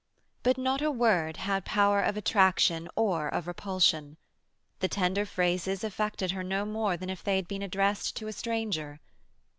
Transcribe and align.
But 0.41 0.57
not 0.57 0.81
a 0.81 0.89
word 0.89 1.37
had 1.37 1.63
power 1.63 2.01
of 2.01 2.17
attraction 2.17 2.89
or 2.95 3.27
of 3.27 3.45
repulsion. 3.45 4.17
The 4.79 4.87
tender 4.87 5.27
phrases 5.27 5.83
affected 5.83 6.31
her 6.31 6.41
no 6.43 6.65
more 6.65 6.97
than 6.97 7.11
if 7.11 7.23
they 7.23 7.35
had 7.35 7.47
been 7.47 7.61
addressed 7.61 8.15
to 8.15 8.25
a 8.27 8.33
stranger. 8.33 8.99